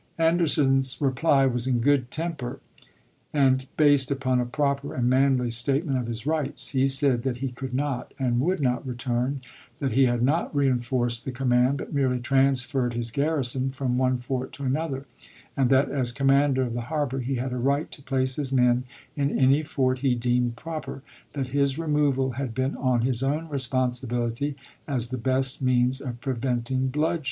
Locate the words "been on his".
22.55-23.21